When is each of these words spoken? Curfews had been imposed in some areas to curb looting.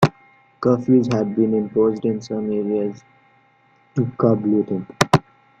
Curfews 0.59 1.13
had 1.13 1.35
been 1.35 1.53
imposed 1.53 2.05
in 2.05 2.21
some 2.21 2.51
areas 2.51 3.03
to 3.95 4.11
curb 4.17 4.43
looting. 4.45 4.87